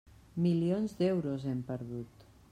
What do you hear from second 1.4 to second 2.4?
hem perdut.